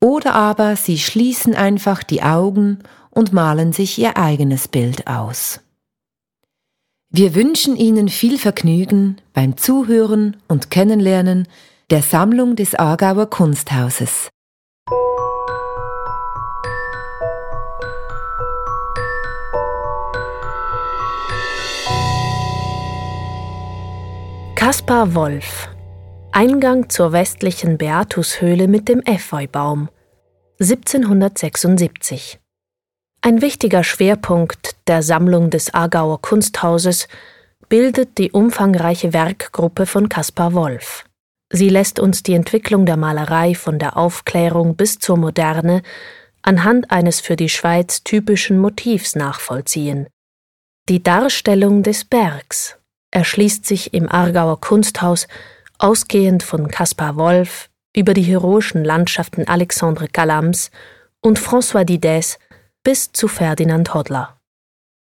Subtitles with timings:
[0.00, 2.78] Oder aber sie schließen einfach die Augen
[3.10, 5.60] und malen sich ihr eigenes Bild aus.
[7.10, 11.48] Wir wünschen Ihnen viel Vergnügen beim Zuhören und Kennenlernen
[11.90, 14.28] der Sammlung des Aargauer Kunsthauses.
[24.54, 25.68] Kaspar Wolf
[26.32, 29.88] Eingang zur westlichen Beatushöhle mit dem Efeubaum
[30.60, 32.38] 1776
[33.22, 37.08] Ein wichtiger Schwerpunkt der Sammlung des Aargauer Kunsthauses
[37.68, 41.06] bildet die umfangreiche Werkgruppe von Caspar Wolf.
[41.50, 45.82] Sie lässt uns die Entwicklung der Malerei von der Aufklärung bis zur Moderne
[46.42, 50.06] anhand eines für die Schweiz typischen Motivs nachvollziehen.
[50.88, 52.76] Die Darstellung des Bergs
[53.10, 55.26] erschließt sich im Aargauer Kunsthaus
[55.78, 60.70] ausgehend von Caspar Wolf über die heroischen Landschaften Alexandre Calams
[61.20, 62.38] und François Dides
[62.84, 64.38] bis zu Ferdinand Hodler.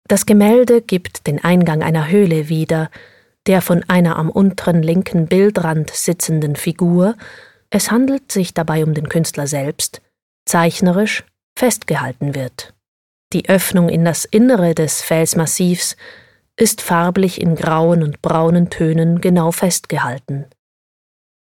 [0.08, 2.90] Das Gemälde gibt den Eingang einer Höhle wieder,
[3.46, 7.16] der von einer am unteren linken Bildrand sitzenden Figur,
[7.70, 10.00] es handelt sich dabei um den Künstler selbst,
[10.46, 11.24] zeichnerisch
[11.58, 12.74] festgehalten wird.
[13.32, 15.96] Die Öffnung in das Innere des Felsmassivs
[16.56, 20.46] ist farblich in grauen und braunen Tönen genau festgehalten.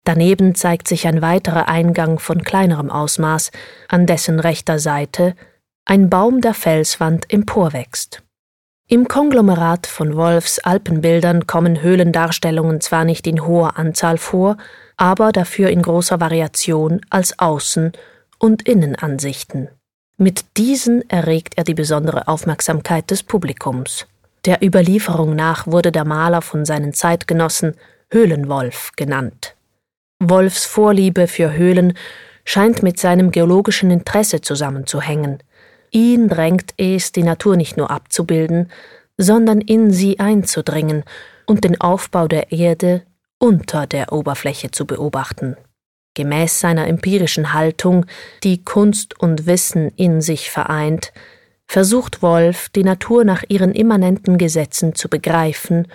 [0.05, 3.51] Daneben zeigt sich ein weiterer Eingang von kleinerem Ausmaß,
[3.89, 5.35] an dessen rechter Seite
[5.83, 8.21] ein Baum der Felswand emporwächst.
[8.87, 14.57] Im Konglomerat von Wolfs Alpenbildern kommen Höhlendarstellungen zwar nicht in hoher Anzahl vor,
[14.95, 17.93] aber dafür in großer Variation als Außen-
[18.37, 19.69] und Innenansichten.
[20.17, 24.05] Mit diesen erregt er die besondere Aufmerksamkeit des Publikums.
[24.45, 27.73] Der Überlieferung nach wurde der Maler von seinen Zeitgenossen
[28.11, 29.54] Höhlenwolf genannt.
[30.29, 31.93] Wolfs Vorliebe für Höhlen
[32.45, 35.39] scheint mit seinem geologischen Interesse zusammenzuhängen.
[35.91, 38.71] Ihn drängt es, die Natur nicht nur abzubilden,
[39.17, 41.03] sondern in sie einzudringen
[41.45, 43.03] und den Aufbau der Erde
[43.39, 45.55] unter der Oberfläche zu beobachten.
[46.13, 48.05] Gemäß seiner empirischen Haltung,
[48.43, 51.11] die Kunst und Wissen in sich vereint,
[51.67, 55.87] versucht Wolf, die Natur nach ihren immanenten Gesetzen zu begreifen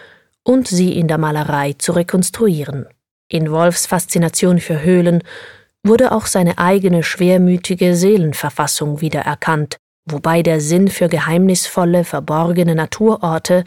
[0.42, 2.86] und sie in der Malerei zu rekonstruieren.
[3.32, 5.22] In Wolfs Faszination für Höhlen
[5.84, 13.64] wurde auch seine eigene schwermütige Seelenverfassung wiedererkannt, wobei der Sinn für geheimnisvolle, verborgene Naturorte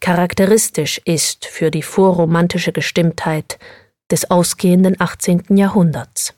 [0.00, 3.58] charakteristisch ist für die vorromantische Gestimmtheit
[4.08, 5.56] des ausgehenden 18.
[5.56, 6.34] Jahrhunderts.